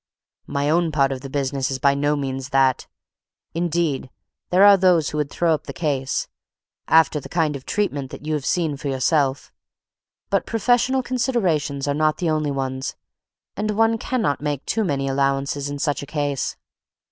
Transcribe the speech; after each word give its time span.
My 0.47 0.67
own 0.67 0.91
part 0.91 1.11
of 1.11 1.21
the 1.21 1.29
business 1.29 1.69
is 1.69 1.77
by 1.77 1.93
no 1.93 2.15
means 2.15 2.49
that; 2.49 2.87
indeed, 3.53 4.09
there 4.49 4.63
are 4.63 4.75
those 4.75 5.11
who 5.11 5.19
would 5.19 5.29
throw 5.29 5.53
up 5.53 5.65
the 5.65 5.73
case, 5.73 6.27
after 6.87 7.19
the 7.19 7.29
kind 7.29 7.55
of 7.55 7.67
treatment 7.67 8.09
that 8.09 8.25
you 8.25 8.33
have 8.33 8.43
seen 8.43 8.77
for 8.77 8.87
yourself. 8.87 9.53
But 10.31 10.47
professional 10.47 11.03
considerations 11.03 11.87
are 11.87 11.93
not 11.93 12.17
the 12.17 12.31
only 12.31 12.49
ones, 12.49 12.95
and 13.55 13.69
one 13.77 13.99
cannot 13.99 14.41
make 14.41 14.65
too 14.65 14.83
many 14.83 15.07
allowances 15.07 15.69
in 15.69 15.77
such 15.77 16.01
a 16.01 16.07
case." 16.09 16.57